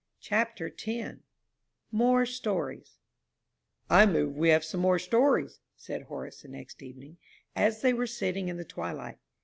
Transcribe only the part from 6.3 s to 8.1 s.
the next evening, as they were